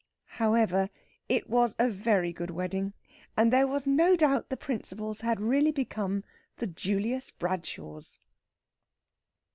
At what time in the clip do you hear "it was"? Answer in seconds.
1.29-1.75